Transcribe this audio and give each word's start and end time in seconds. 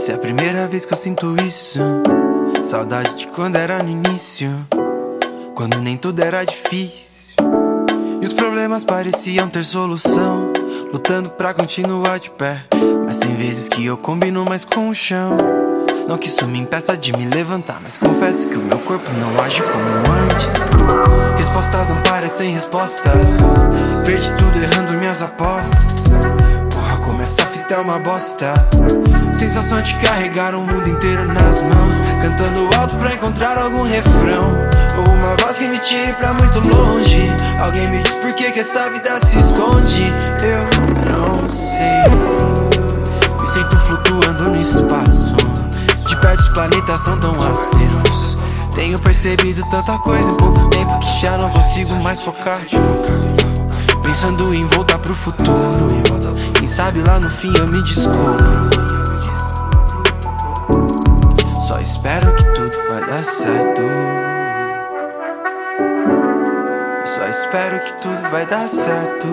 Essa 0.00 0.12
é 0.12 0.14
a 0.14 0.18
primeira 0.18 0.68
vez 0.68 0.86
que 0.86 0.92
eu 0.92 0.96
sinto 0.96 1.34
isso. 1.42 1.80
Saudade 2.62 3.16
de 3.16 3.26
quando 3.26 3.56
era 3.56 3.82
no 3.82 3.90
início, 3.90 4.48
quando 5.56 5.80
nem 5.80 5.96
tudo 5.96 6.22
era 6.22 6.44
difícil. 6.44 7.34
E 8.22 8.24
os 8.24 8.32
problemas 8.32 8.84
pareciam 8.84 9.48
ter 9.48 9.64
solução, 9.64 10.52
lutando 10.92 11.30
pra 11.30 11.52
continuar 11.52 12.20
de 12.20 12.30
pé. 12.30 12.64
Mas 13.04 13.18
tem 13.18 13.34
vezes 13.34 13.68
que 13.68 13.84
eu 13.84 13.96
combino 13.96 14.44
mais 14.44 14.64
com 14.64 14.88
o 14.88 14.94
chão. 14.94 15.36
Não 16.06 16.16
que 16.16 16.28
isso 16.28 16.46
me 16.46 16.60
impeça 16.60 16.96
de 16.96 17.12
me 17.12 17.26
levantar, 17.26 17.80
mas 17.82 17.98
confesso 17.98 18.48
que 18.48 18.56
o 18.56 18.62
meu 18.62 18.78
corpo 18.78 19.10
não 19.14 19.42
age 19.42 19.60
como 19.62 20.12
antes. 20.30 20.70
Respostas 21.36 21.88
não 21.88 22.00
parecem 22.02 22.52
respostas. 22.52 23.30
Perdi 24.06 24.30
tudo 24.36 24.62
errando 24.62 24.92
minhas 24.92 25.20
apostas. 25.20 25.84
Porra, 26.72 26.98
como 26.98 27.20
essa 27.20 27.44
fita 27.46 27.74
é 27.74 27.78
uma 27.78 27.98
bosta. 27.98 28.54
Sensação 29.32 29.80
de 29.80 29.94
carregar 29.96 30.54
o 30.54 30.60
mundo 30.60 30.88
inteiro 30.88 31.24
nas 31.32 31.60
mãos. 31.60 32.00
Cantando 32.20 32.68
alto 32.78 32.96
pra 32.96 33.14
encontrar 33.14 33.56
algum 33.58 33.82
refrão. 33.82 34.56
Ou 34.96 35.12
uma 35.12 35.36
voz 35.36 35.58
que 35.58 35.68
me 35.68 35.78
tire 35.78 36.12
pra 36.14 36.32
muito 36.32 36.60
longe. 36.68 37.30
Alguém 37.60 37.88
me 37.88 38.02
diz 38.02 38.14
por 38.16 38.32
que, 38.34 38.50
que 38.50 38.60
essa 38.60 38.90
vida 38.90 39.20
se 39.24 39.38
esconde. 39.38 40.04
Eu 40.42 40.64
não 41.12 41.46
sei. 41.48 41.88
Me 43.40 43.46
sinto 43.46 43.76
flutuando 43.76 44.44
no 44.44 44.60
espaço. 44.60 45.36
De 46.06 46.16
perto 46.16 46.40
os 46.40 46.48
planetas 46.48 47.00
são 47.00 47.18
tão 47.20 47.34
ásperos. 47.34 48.38
Tenho 48.74 48.98
percebido 49.00 49.62
tanta 49.70 49.98
coisa 49.98 50.30
em 50.30 50.36
pouco 50.36 50.68
tempo 50.68 50.98
que 51.00 51.20
já 51.20 51.36
não 51.36 51.50
consigo 51.50 51.94
mais 51.96 52.20
focar. 52.20 52.60
Pensando 54.02 54.54
em 54.54 54.64
voltar 54.68 54.98
pro 54.98 55.14
futuro. 55.14 55.88
Quem 56.54 56.66
sabe 56.66 57.02
lá 57.06 57.18
no 57.18 57.28
fim 57.28 57.52
eu 57.58 57.66
me 57.66 57.82
descubro. 57.82 58.77
Espero 62.08 62.34
que 62.36 62.44
tudo 62.54 62.78
vai 62.88 63.04
dar 63.04 63.22
certo. 63.22 63.82
Eu 67.00 67.06
só 67.06 67.28
espero 67.28 67.80
que 67.80 67.92
tudo 68.00 68.30
vai 68.30 68.46
dar 68.46 68.66
certo. 68.66 69.26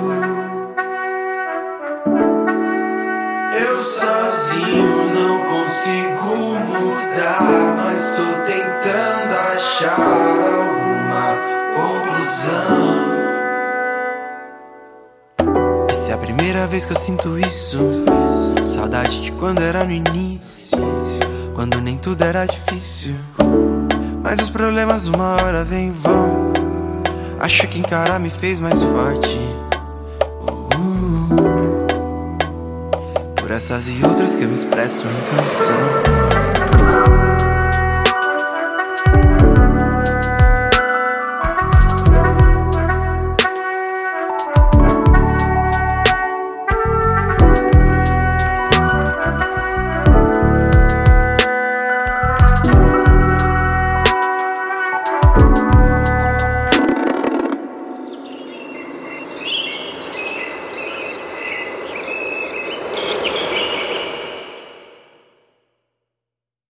Eu 3.57 3.81
sozinho 3.81 5.09
não 5.15 5.45
consigo 5.45 6.35
mudar, 6.67 7.43
mas 7.85 8.11
tô 8.11 8.25
tentando 8.43 9.35
achar 9.55 9.97
alguma 9.97 11.37
conclusão. 11.77 13.05
Essa 15.89 16.11
é 16.11 16.13
a 16.13 16.17
primeira 16.17 16.67
vez 16.67 16.83
que 16.83 16.91
eu 16.91 16.97
sinto 16.97 17.39
isso. 17.39 18.03
Saudade 18.65 19.21
de 19.21 19.31
quando 19.31 19.61
era 19.61 19.85
no 19.85 19.91
início, 19.93 20.54
quando 21.55 21.79
nem 21.79 21.97
tudo 21.97 22.21
era 22.23 22.45
difícil. 22.45 23.15
Mas 24.21 24.39
os 24.41 24.49
problemas 24.49 25.07
uma 25.07 25.41
hora 25.41 25.63
vêm 25.63 25.87
e 25.87 25.91
vão. 25.91 26.51
Acho 27.39 27.67
que 27.67 27.79
encarar 27.79 28.19
me 28.19 28.29
fez 28.29 28.59
mais 28.59 28.83
forte. 28.83 29.39
Uh, 30.41 32.35
por 33.35 33.49
essas 33.51 33.87
e 33.87 34.03
outras 34.05 34.35
que 34.35 34.43
eu 34.43 34.49
me 34.49 34.55
expresso 34.55 35.07
em 35.07 35.37
canção. 35.37 36.34